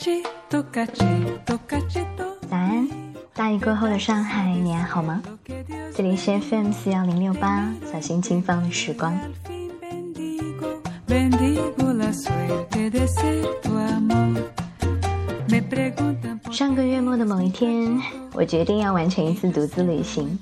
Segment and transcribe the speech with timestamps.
[0.00, 0.08] 早
[2.48, 2.88] 安，
[3.34, 5.22] 大雨过后的上海，你还好吗？
[5.94, 9.14] 这里是 FM 四幺零六八，小心轻放的时光。
[16.50, 18.00] 上个月末的某一天，
[18.32, 20.38] 我决定要完成一次独自旅行，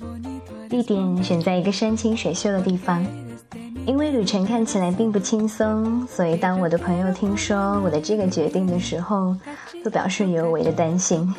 [0.71, 3.05] 地点选在一个山清水秀的地方。
[3.89, 9.35] 因为旅程看起来并不轻松，所以当我的朋友听说我的这个决定的时候，
[9.83, 11.35] 都表示尤为的担心。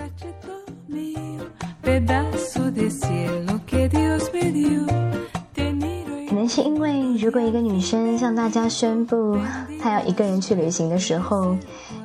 [6.27, 9.37] 可能是因为，如果一个女生向大家宣布
[9.79, 11.55] 她要一个人去旅行的时候，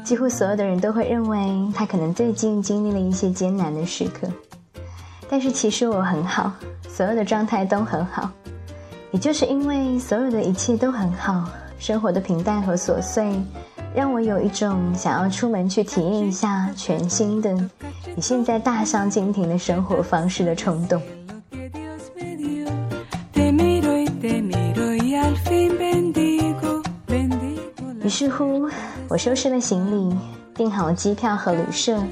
[0.05, 4.29] 几乎所有的人都会认为她可能最近经历了一些艰难的时刻。
[5.27, 6.53] 但是其实我很好，
[6.87, 8.31] 所有的状态都很好。
[9.15, 13.41] 也就是因为所有的一切都很好，生活的平淡和琐碎，
[13.95, 17.55] 让我有一种想要出门去体验一下全新的、
[18.17, 21.01] 与现在大相径庭的生活方式的冲动。
[28.03, 28.69] 于是乎，
[29.09, 30.17] 我收拾了行李，
[30.57, 32.03] 订好了机票和旅社。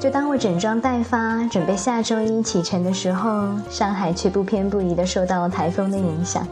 [0.00, 6.46] 就当我整装待发，准备下周一启程的时候，上海却不偏不倚地受到了台风的影响。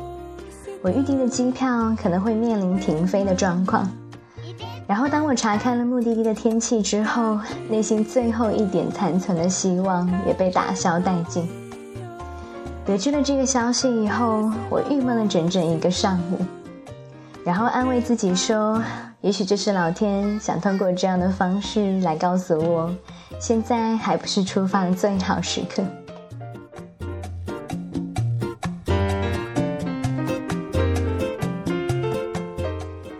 [0.80, 3.88] 我预订的机票可能会面临停飞的状况。
[4.86, 11.48] 然后当我查看了目的地的天气之后，内心最后一点残存的希望也被打消殆尽。
[12.84, 16.44] 得知了这个消息以后，我郁闷了整整一个上午，
[17.44, 18.82] 然后安慰自己说。
[19.22, 22.92] 也许这是老天想通过这样的方式来告诉我，
[23.38, 25.80] 现在还不是出发的最好时刻。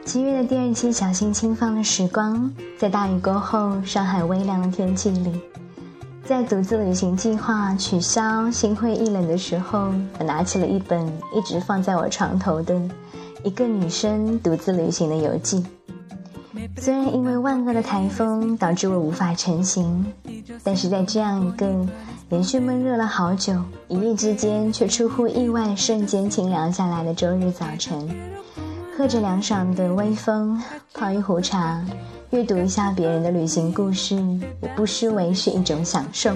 [0.04, 5.40] 七月的第二期小心轻放的时光，在大雨过后，上海微凉的天气里，
[6.24, 12.76] 在独自旅行计划取消、心灰意冷的时候，我拿起了一本一直放在我床头的
[13.44, 15.64] 一个女生独自旅行的游记。
[16.82, 20.04] 虽然因为万恶的台风导致我无法成行，
[20.64, 21.86] 但是在这样一个
[22.28, 23.54] 连续闷热了好久，
[23.86, 28.10] 一夜之间却出乎意外瞬间清凉下来的周日早晨，
[28.98, 30.60] 喝着凉爽的微风，
[30.92, 31.80] 泡一壶茶，
[32.30, 34.16] 阅读一下别人的旅行故事，
[34.60, 36.32] 也不失为是一种享受。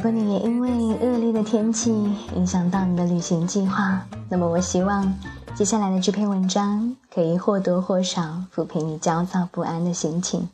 [0.00, 1.92] 如果你也因为恶劣的天气
[2.34, 5.14] 影响到你的旅行计划，那么我希望
[5.54, 10.48] 接下来的这篇文章可以或多或少抚平你焦躁不安的心情。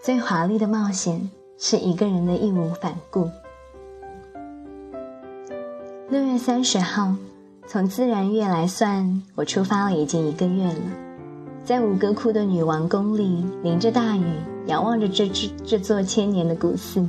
[0.00, 3.28] 最华丽的冒险是一个人的义无反顾。
[6.10, 7.14] 六月三十号，
[7.68, 10.74] 从自然月来算，我出发了已经一个月了。
[11.62, 14.24] 在吴哥窟的女王宫里，淋着大雨，
[14.66, 17.06] 仰望着这这这座千年的古寺，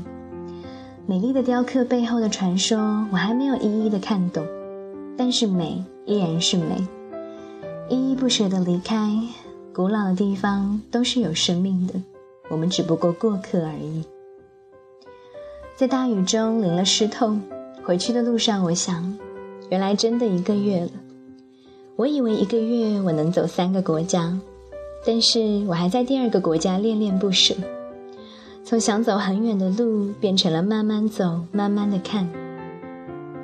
[1.08, 2.78] 美丽的雕刻背后的传说，
[3.12, 4.46] 我还没有一一的看懂。
[5.18, 6.88] 但是美依然是美，
[7.90, 9.12] 依依不舍的离开。
[9.74, 11.96] 古老的地方都是有生命的，
[12.52, 14.06] 我们只不过过客而已。
[15.76, 17.36] 在大雨中淋了湿透。
[17.84, 19.18] 回去的路上，我想，
[19.70, 20.90] 原来真的一个月了。
[21.96, 24.38] 我以为一个月我能走三个国家，
[25.06, 27.56] 但是我还在第二个国家恋恋不舍。
[28.64, 32.30] 从想走很远的路，变成了慢慢走，慢慢的看。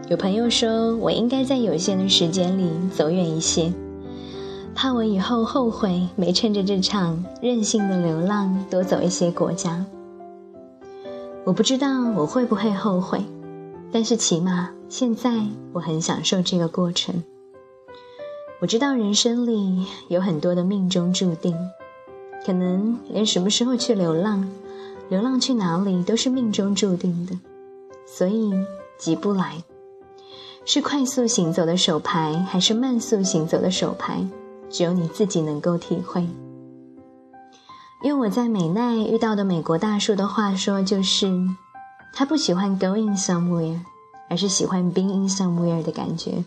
[0.07, 3.73] 有朋友说我应该在有限的时间里走远一些，
[4.73, 9.83] 怕我以后后悔没趁着这场任性的流浪多走一些国家。
[11.43, 13.19] 我不知道我会不会后悔。
[13.97, 15.41] 但是起码现在
[15.73, 17.23] 我很享受这个过程。
[18.61, 21.57] 我知道人生里有很多的命中注定，
[22.45, 24.47] 可能连什么时候去流浪，
[25.09, 27.39] 流浪去哪里都是命中注定的，
[28.05, 28.53] 所以
[28.99, 29.63] 急不来。
[30.63, 34.23] 是快速行走的手牌，还是慢速行走的手牌，
[34.69, 36.23] 只有你自己能够体会。
[38.03, 41.27] 用我在美奈遇到的美国大叔的话说，就是。
[42.13, 43.79] 他不喜欢 going somewhere，
[44.29, 46.43] 而是喜欢 being somewhere 的感觉。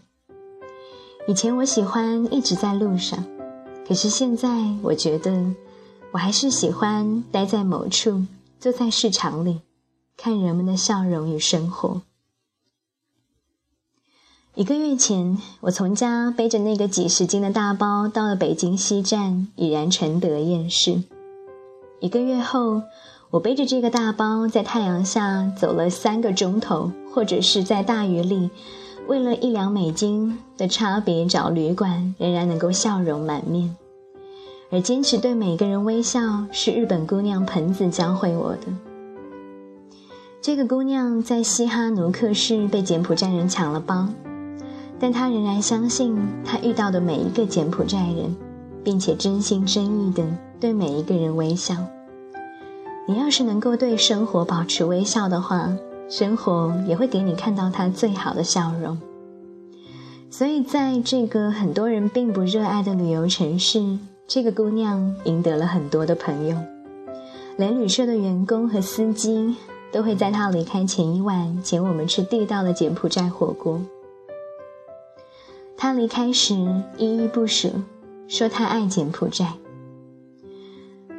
[1.29, 3.25] 以前我喜欢一直在路上，
[3.87, 4.49] 可是现在
[4.83, 5.55] 我觉得
[6.13, 8.25] 我还是喜欢待在某处，
[8.59, 9.61] 坐在市场里，
[10.17, 12.03] 看人们的笑容与生活。
[14.57, 21.05] 一个月前，我从家背着那个几十斤的大包到了北京西站，已然承得厌世。
[22.01, 22.83] 一个月后，
[23.31, 28.51] 我背着这个大包在太阳下走了三个钟头，或者是在大雨里，
[29.07, 33.77] 为了一两美金的差别找旅馆，仍然能够笑容满面。
[34.73, 38.67] 而坚持对每个人微笑，是日本姑娘盆子教会我的。
[40.43, 44.09] 这个姑娘在西哈努克市被柬埔寨人抢了包。
[44.99, 48.35] 但她仍然相信，她遇到的每一个柬埔寨人，
[48.83, 50.27] 并且真心真意的
[50.59, 51.77] 对每一个人微笑。
[53.07, 55.77] 你要是能够对生活保持微笑的话，
[56.09, 58.99] 生活也会给你看到它最好的笑容。
[60.31, 63.99] 所以，在这个很多人并不热爱的旅游城市，
[64.29, 66.57] 这个姑娘赢得了很多的朋友，
[67.57, 69.57] 连旅社的员工和司机
[69.91, 73.81] 都会在她离开前一晚请我们吃地道的柬埔寨火锅。
[75.77, 76.55] 他离开时
[76.99, 77.71] 依依不舍，
[78.29, 79.55] 说他爱柬埔寨。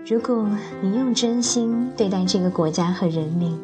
[0.04, 0.48] 如果
[0.82, 3.56] 你用真心对待这个国家和人民，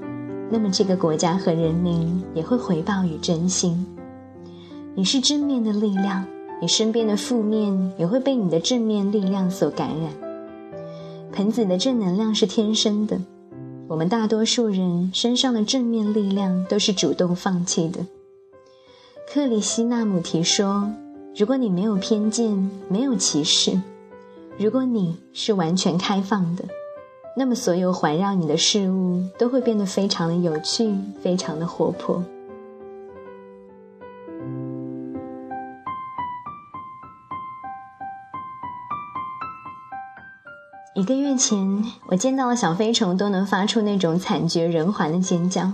[0.51, 3.83] 那么这个国家和人民也会回报与真心。
[4.93, 6.23] 你是正面的力量，
[6.61, 10.11] 你身边的负面也会被你的正面力量所感染。
[11.33, 13.19] 盆子的正能量是天生的，
[13.87, 18.05] 我们大多数人身上的正面力量都是主动放弃的。
[19.33, 20.89] 克里希那姆提说
[21.35, 23.81] ：“如果你没有偏见，没有歧视，
[24.59, 26.65] 如果你是完全开放的，
[27.35, 32.23] 那么所有环绕你的事物都会变得非常的有趣，非常的活泼。”
[40.95, 45.71] 一个月前，我见到了小飞虫都能发出那种惨绝人寰的尖叫。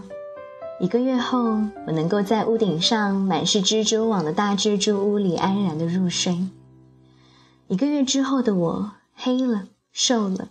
[0.82, 6.38] 一个月后，我能够在屋顶上满是蜘蛛网的大蜘蛛屋里安然的入睡。
[7.74, 10.50] 一个月之后的我，黑了，瘦了，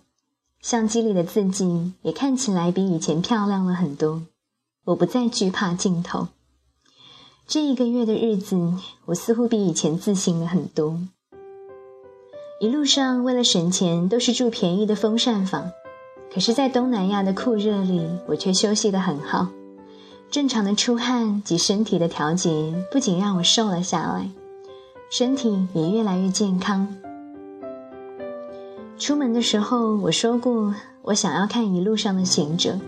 [0.59, 4.23] 相机里的自己也看起来比以前漂亮了很多。
[4.83, 6.27] 我不再惧怕镜头。
[7.47, 8.73] 这一个月的日子，
[9.05, 10.99] 我似乎比以前自信了很多。
[12.59, 15.71] 一路上为了省钱，都是住便宜的风扇房，
[16.29, 19.47] 可是，在东南亚的酷热里，我却休息得很好。
[20.29, 24.29] 正常的出汗及身体的调节，不仅让我瘦了下来，
[25.09, 26.93] 身体也越来越健康。
[28.97, 32.79] 出门的时候，我说过，我想要看一路上的行者，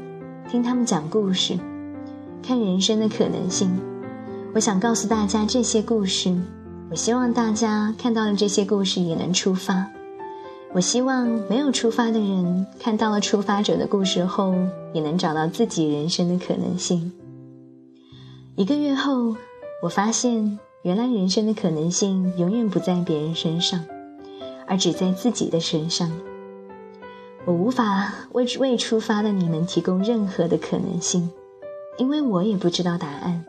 [0.50, 1.58] 听他们讲故事，
[2.42, 3.70] 看人生的可能性。
[4.54, 6.34] 我想告诉大家这些故事，
[6.90, 9.86] 我希望大家看到了这些故事也能出发。
[10.74, 14.54] 我希望没有出发的人看到了出发者的故事后，
[14.94, 17.12] 也能找到自己人生的可能性。
[18.56, 19.36] 一个月后，
[19.82, 23.84] 我发现原来人生的可能性永远不在别人身上，
[24.68, 26.12] 而只在自己的身上。
[27.46, 31.30] 我无法为未出发的你们提供任何的可能性，
[31.98, 33.46] 因为我也不知道答案。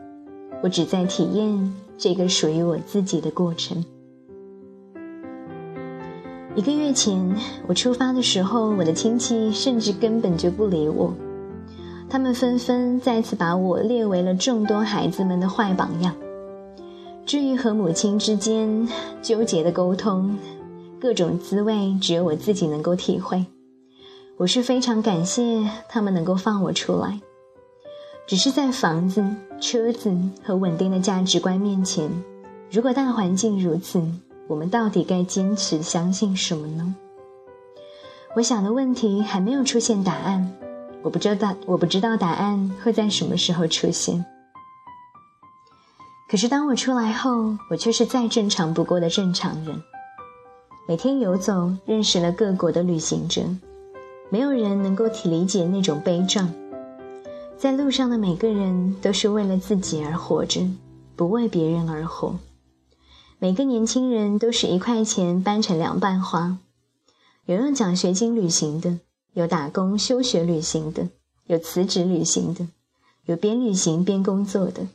[0.61, 3.83] 我只在体验这个属于我自己的过程。
[6.55, 7.35] 一个月前，
[7.67, 11.13] 我出发的时候，我的亲戚甚至根本就不理我。
[12.09, 16.15] 他们纷纷再次把我列为了众多孩子们的坏榜样。
[17.25, 18.87] 至于和母亲之间
[19.21, 20.37] 纠结的沟通，
[20.99, 23.45] 各种滋味只有我自己能够体会。
[24.37, 27.19] 我是非常感谢他们能够放我出来。
[28.27, 29.23] 只是在房子、
[29.61, 32.09] 车子和稳定的价值观面前，
[32.69, 34.01] 如果大环境如此，
[34.47, 36.95] 我们到底该坚持相信什么呢？
[38.35, 40.51] 我想的问题还没有出现答案。
[41.03, 44.25] 我不知道，我不知道答案会在什么时候出现。
[46.29, 49.81] 可是当我出来后，我却是再正常不过的正常人。
[50.89, 53.43] 每天游走，认识了各国的旅行者，
[54.29, 56.49] 没有人能够体理解那种悲壮。
[57.57, 60.65] 在路上的每个人都是为了自己而活着，
[61.17, 62.39] 不为别人而活。
[63.37, 66.57] 每个年轻人都是一块钱掰成两半花，
[67.47, 68.99] 有用奖学金旅行的。
[69.33, 71.09] 有打工休学旅行的，
[71.47, 72.65] 有辞职旅行的，
[73.25, 74.87] 有边旅行边工作的。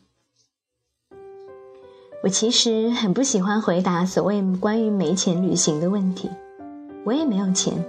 [2.23, 6.31] 我其实很不喜欢回答所谓关于没钱旅行的问题。
[7.05, 7.85] 我也没有钱，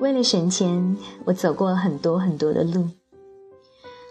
[0.00, 2.88] 为了省钱，我走过很多很多的路。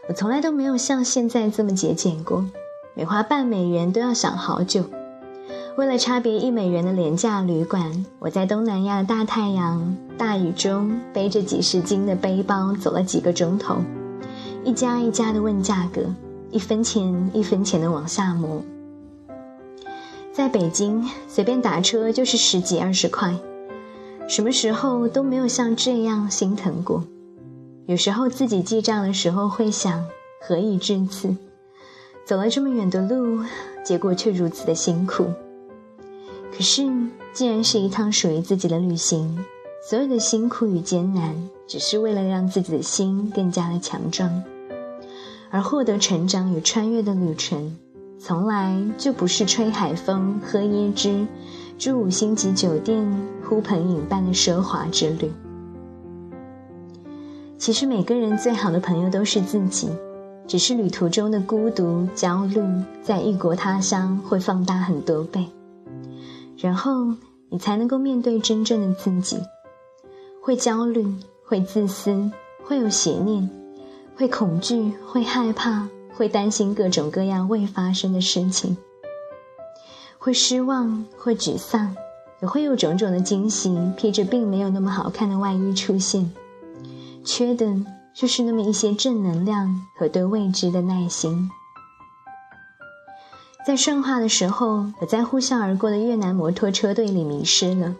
[0.08, 2.46] 我从来都没有像现在这么节俭过，
[2.94, 4.84] 每花半美元都要想好久。
[5.76, 13.78] 为了差别一美元的廉价旅馆，我在东南亚的大太阳、大雨中背着几十斤的背包走了几个钟头，
[14.64, 16.04] 一家一家的问价格，
[16.52, 18.62] 一分钱一分钱的往下磨。
[20.34, 23.36] 在北京随便打车就是十几二十块，
[24.28, 27.04] 什么时候都没有像这样心疼过。
[27.86, 30.04] 有时候自己记账的时候会想，
[30.42, 31.36] 何以至此？
[32.26, 33.44] 走了这么远的路，
[33.86, 35.28] 结果却如此的辛苦。
[36.52, 36.84] 可是，
[37.32, 39.46] 既然是一趟属于自己的旅行，
[39.88, 41.36] 所有的辛苦与艰难，
[41.68, 44.42] 只是为了让自己的心更加的强壮，
[45.52, 47.78] 而获得成长与穿越的旅程，
[48.26, 51.28] 从来就不是吹海风、喝椰汁、
[51.78, 53.06] 住五星级酒店、
[53.44, 55.30] 呼朋引伴的奢华之旅。
[57.58, 59.90] 其实，每个人最好的朋友都是自己，
[60.48, 62.62] 只是旅途中的孤独、焦虑，
[63.02, 65.46] 在异国他乡会放大很多倍。
[66.58, 67.14] 然后
[67.50, 69.38] 你才能够面对真正的自己，
[70.42, 71.06] 会焦虑，
[71.46, 72.32] 会自私，
[72.64, 73.50] 会有邪念，
[74.16, 78.78] 会恐惧，会害怕，会担心各种各样未发生的事情，
[80.18, 81.96] 会失望，会沮丧，
[82.42, 86.32] 也会有种种的惊喜披着并没有那么好看的外衣出现，
[87.26, 87.74] 缺的
[88.14, 91.50] 就是那么一些正能量和对未知的耐心。
[93.66, 97.96] 在顺化的时候，我在呼啸而过的越南摩托车队里迷失了，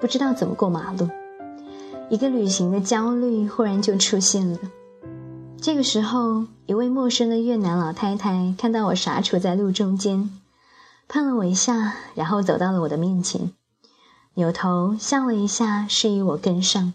[0.00, 1.08] 不知道怎么过马路。
[2.08, 4.58] 一个旅行的焦虑忽然就出现了。
[5.60, 10.30] 这个时候，一位陌生的越南老太太看到我傻杵在路中间，
[11.08, 13.52] 碰了我一下，然后走到了我的面前，
[14.34, 16.94] 扭头笑了一下，示意我跟上。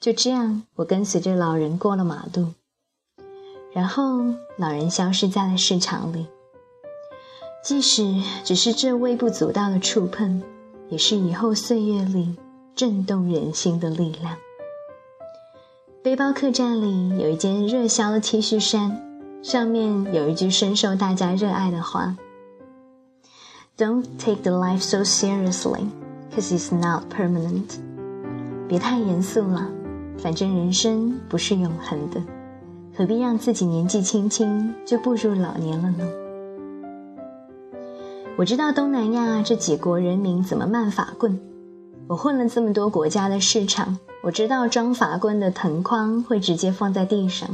[0.00, 2.54] 就这样，我跟随着老人过了马路，
[3.72, 4.24] 然后
[4.56, 6.26] 老人消失在了市场里。
[7.62, 10.42] 即使只是这微不足道的触碰，
[10.88, 12.34] 也是以后岁月里
[12.74, 14.36] 震动人心的力量。
[16.02, 18.98] 背包客栈里有一件热销的 T 恤衫，
[19.42, 22.16] 上面有一句深受大家热爱的话
[23.76, 25.84] ：“Don't take the life so seriously,
[26.34, 27.76] cause it's not permanent。”
[28.66, 29.68] 别太严肃了，
[30.16, 32.22] 反正人生不是永恒的，
[32.96, 36.08] 何必让自己年纪轻轻就步入老年了呢？
[38.38, 41.38] 我知道东南亚这几国人民怎么慢法棍。
[42.10, 47.48] 我混了这么多国家的市场，我知道装法棍的藤筐会直接放在地上，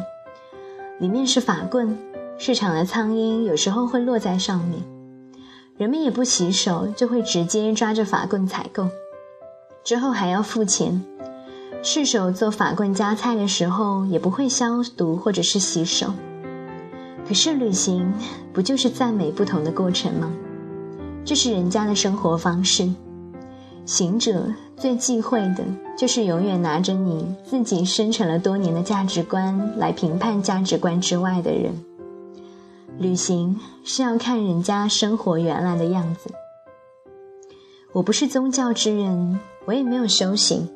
[0.99, 1.99] 里面是法棍，
[2.39, 4.83] 市场的苍蝇有时候会落在上面。
[5.77, 8.89] 人们也不洗手，就会直接抓着法棍采购，
[9.85, 11.05] 之后还要付钱。
[11.83, 16.15] 试手做法棍夹菜的时候，也不会消毒或者是洗手。
[17.29, 18.11] 可是旅行
[18.55, 20.33] 不就是赞美不同的过程吗？
[21.27, 22.89] 这是人家的生活方式。
[23.87, 25.65] 行者最忌讳的
[25.97, 31.73] 就是永远拿着你自己生成了多年的价值观来评判价值观之外的人。
[32.99, 36.31] 旅行是要看人家生活原来的样子。
[37.93, 40.69] 我不是宗教之人，我也没有修行，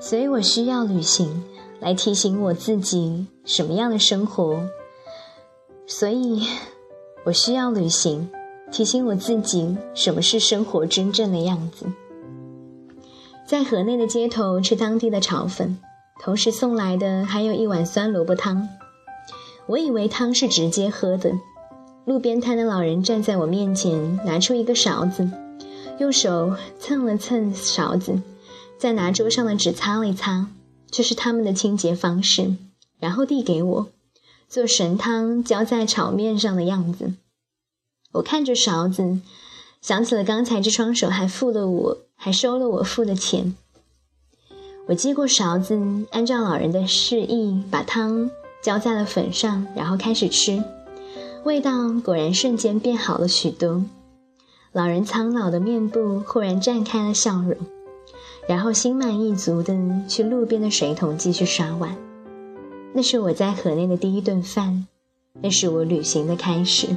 [0.00, 1.44] 所以我需要旅行
[1.80, 4.68] 来提醒我自己什么样的生活。
[5.86, 6.46] 所以，
[7.24, 8.30] 我需要旅行。
[8.70, 11.84] 提醒我自己，什么是生活真正的样子。
[13.46, 15.78] 在河内的街头吃当地的炒粉，
[16.20, 18.68] 同时送来的还有一碗酸萝卜汤。
[19.66, 21.32] 我以为汤是直接喝的。
[22.04, 25.30] 路边摊的老人站在我面前，拿出一个勺子，
[25.98, 28.20] 用手蹭了蹭勺子，
[28.76, 30.48] 再拿桌上的纸擦了一擦，
[30.90, 32.56] 这是他们的清洁方式。
[32.98, 33.88] 然后递给我，
[34.48, 37.14] 做神汤浇在炒面上的样子。
[38.12, 39.20] 我看着勺子，
[39.80, 43.56] 想起了刚才这双手还付了我，还收了我付的钱。
[44.86, 45.76] 我接过勺子，
[46.12, 48.30] 按照老人的示意，把汤
[48.62, 50.62] 浇在了粉上，然后开始吃。
[51.42, 51.72] 味道
[52.04, 53.82] 果然瞬间变好了许多。
[54.70, 57.56] 老人苍老的面部忽然绽开了笑容，
[58.46, 59.76] 然后心满意足的
[60.06, 61.96] 去路边的水桶继续刷碗。
[62.92, 64.86] 那是我在河内的第一顿饭，
[65.40, 66.96] 那是我旅行的开始。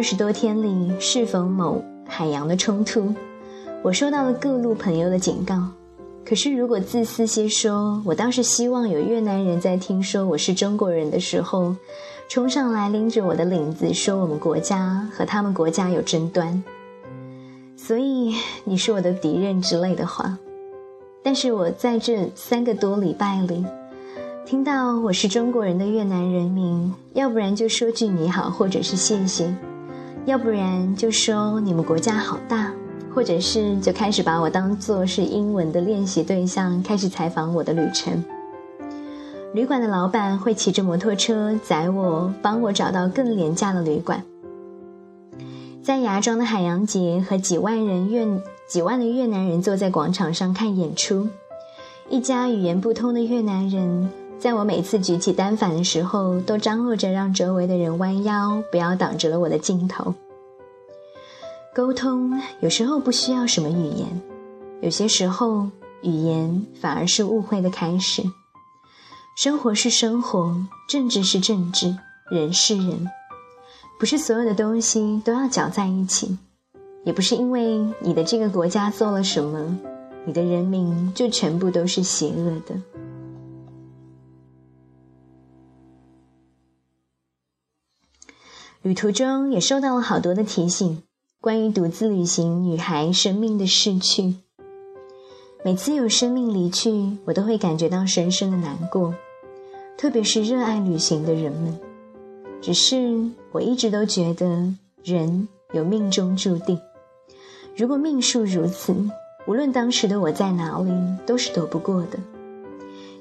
[0.00, 3.14] 二十多天里，适逢某海洋的冲突，
[3.82, 5.62] 我收到了各路朋友的警告。
[6.24, 11.76] 可是，如果自私些说，我倒是希望有越南人在听说我是中国人的时候，
[12.30, 16.64] 冲上来拎着我的领子，说我们国家和他们国家有争端，
[17.76, 20.38] 所以你是我的敌人之类的话。
[21.22, 23.66] 但是我在这三个多礼拜里。
[24.46, 29.54] 听到我是中国人的越南人民，要不然就说句你好，或者是谢谢，
[30.30, 32.72] 要不然就说你们国家好大，
[33.12, 38.22] 或者是就开始把我当做是英文的练习对象，开始采访我的旅程。
[39.52, 44.22] 旅馆的老板会骑着摩托车载我，帮我找到更廉价的旅馆。
[45.82, 48.24] 在芽庄的海洋节，和几万人越
[48.68, 51.26] 几万的越南人坐在广场上看演出。
[52.08, 54.08] 一家语言不通的越南人，
[54.40, 60.14] 在我每次举起单反的时候，都张罗着让周围的人弯腰，不要挡着了我的镜头。
[61.74, 64.22] 沟通有时候不需要什么语言，
[64.80, 65.68] 有些时候
[66.00, 68.22] 语言反而是误会的开始。
[69.36, 70.56] 生活是生活，
[70.88, 71.94] 政治是政治，
[72.30, 73.06] 人是人，
[73.98, 76.38] 不是所有的东西都要搅在一起，
[77.04, 79.78] 也不是因为你的这个国家做了什么，
[80.24, 82.74] 你的人民就全部都是邪恶的。
[88.82, 91.02] 旅途中也受到了好多的提醒，
[91.38, 94.36] 关于独自旅行女孩生命的逝去。
[95.62, 99.14] 每次有生命离去，我都会感觉到深深的难过，
[99.98, 101.78] 特别是热爱旅行的人们。
[102.62, 106.80] 只是我一直都觉得，人有命中注定。
[107.76, 108.94] 如果命数如此，
[109.46, 110.90] 无论当时的我在哪里，
[111.26, 112.18] 都是躲不过的。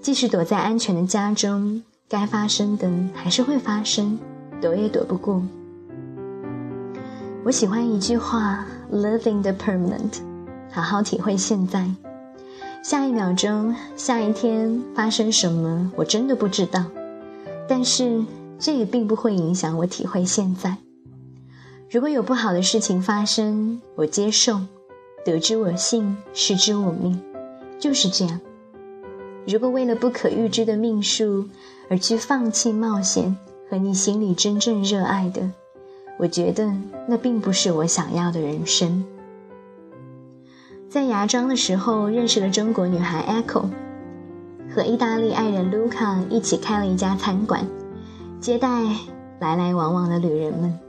[0.01, 4.17] 即使躲在安全的家中，该发生的还是会发生，
[4.61, 5.41] 躲也躲不过。
[7.43, 10.19] 我喜欢一句话：“Living the permanent”，
[10.71, 11.89] 好好体会现在。
[12.83, 16.85] 下一秒钟，下一天发生什么，我真的不知道。
[17.67, 18.23] 但是
[18.57, 20.77] 这也并不会影响我体会现在。
[21.89, 24.59] 如果有不好的事情发生，我接受，
[25.25, 27.19] 得之我幸，失之我命，
[27.79, 28.39] 就是这样。
[29.47, 31.47] 如果为了不可预知的命数
[31.89, 33.35] 而去放弃冒险
[33.69, 35.51] 和你心里真正热爱的，
[36.17, 36.71] 我觉得
[37.07, 39.05] 那并不是我想要的人生。
[40.89, 43.65] 在芽庄的时候，认识了中国女孩 Echo，
[44.73, 47.67] 和意大利爱人 Luca 一起开了一家餐馆，
[48.39, 48.67] 接待
[49.39, 50.79] 来来往往的旅人们。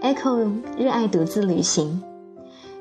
[0.00, 2.02] Echo 热爱独自旅行，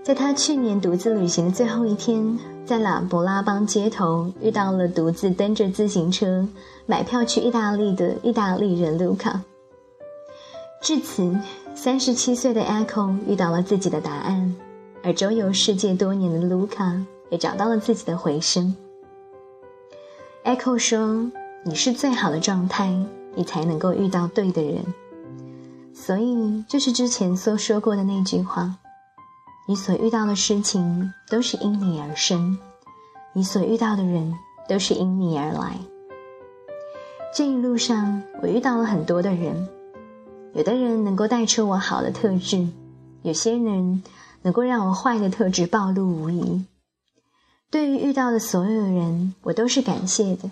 [0.03, 6.45] 在他去年独自旅行的最后一天，在拉博拉邦街头遇到了独自蹬着自行车
[6.85, 9.41] 买票去意大利的意大利人卢卡。
[10.81, 11.33] 至此，
[11.73, 14.53] 三十七岁的 Echo 遇到了自己的答案。
[15.05, 18.75] 而周游世界多年的卢卡也找到了自己的回声。
[20.43, 21.31] Echo 说
[21.63, 22.93] ：“你是最好的状态，
[23.35, 24.83] 你才能够遇到对的人。
[25.93, 28.75] 所以，就是之前所说过的那句话：
[29.67, 32.58] 你所遇到的事情都是因你而生，
[33.34, 34.34] 你所遇到的人
[34.67, 35.78] 都是因你而来。
[37.36, 39.67] 这一路上，我遇到了很多的人，
[40.54, 42.67] 有的人能够带出我好的特质，
[43.21, 44.04] 有些人。”
[44.45, 46.65] 能够让我坏的特质暴露无遗。
[47.71, 50.52] 对于遇到的所有人，我都是感谢的。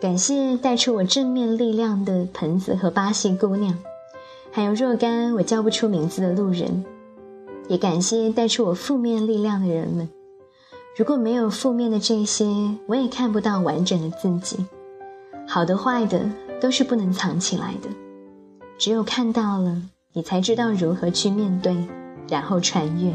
[0.00, 3.76] 感谢带出我正面力量的盆子和巴西姑娘，
[4.52, 6.84] 还有若干我叫不出名字的路人。
[7.70, 10.08] 也感谢带出我负面力量的人们。
[10.96, 12.44] 如果没有负面的这些，
[12.88, 14.66] 我也看不到完整的自己。
[15.46, 16.28] 好的、坏的
[16.60, 17.88] 都是不能藏起来的。
[18.76, 21.76] 只有看到了，你才知道如何去面对。
[22.28, 23.12] 然后穿越。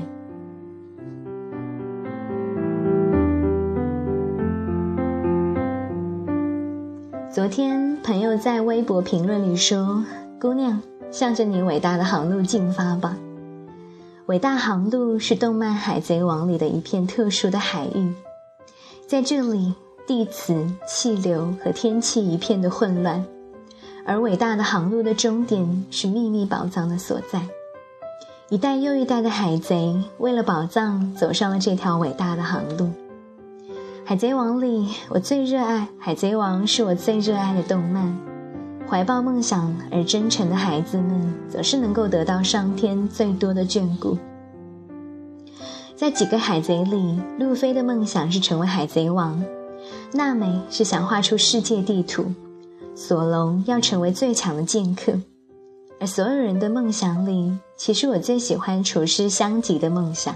[7.29, 10.03] 昨天朋友在微博评论里说
[10.39, 13.17] ：“姑娘，向着你伟大的航路进发吧。”
[14.27, 18.11] 伟大航路是动漫《海贼王》里的一片特殊的海域，
[19.07, 19.75] 在这里，
[20.07, 23.23] 地磁、气流和天气一片的混乱，
[24.03, 27.39] 而伟大的航路的终点是秘密宝藏的所在。
[28.49, 32.89] 一代又一代的海贼为了宝藏走上了这条伟大的航路。
[34.05, 38.34] 海贼王里，我最热爱海贼王，是我最热爱的动漫。
[38.87, 44.17] 怀抱梦想而真诚的孩子们，总是能够得到上天最多的眷顾。
[45.95, 49.43] 在几个海贼里，路飞的梦想是成为海贼王，
[50.13, 52.25] 娜美是想画出世界地图，
[52.93, 55.13] 索隆要成为最强的剑客。
[55.99, 60.35] 而所有人的梦想里，其实我最喜欢厨师香吉的梦想。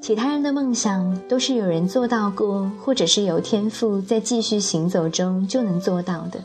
[0.00, 6.42] 其他人的梦想都是有人做到过，或者是有天赋在继续行走中就能做到的。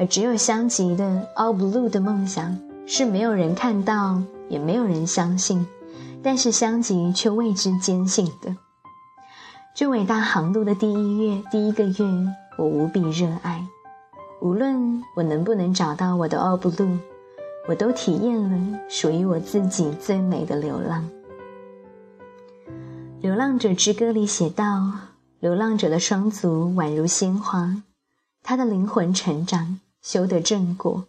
[0.00, 5.66] 而只有香吉的 All Blue 的梦想是没有人看到，也没有人相信，
[6.22, 8.56] 但是香吉却为之坚信的。
[9.74, 11.94] 这伟大航路的第一月，第一个月，
[12.56, 13.62] 我无比热爱。
[14.40, 16.98] 无论我能不能找到我的 All Blue。
[17.68, 21.04] 我都体验了属于我自己最美的流浪。
[23.20, 24.92] 《流浪者之歌》里写道
[25.40, 27.82] ：“流浪者的双足宛如鲜花，
[28.42, 31.06] 他的灵魂成长，修得正果，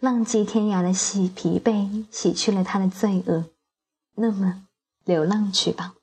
[0.00, 3.44] 浪迹天涯的洗疲惫，洗去了他的罪恶。
[4.14, 4.66] 那么，
[5.04, 5.94] 流浪去吧。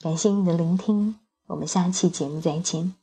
[0.00, 2.94] 感谢你的聆听，我们下期节目再见。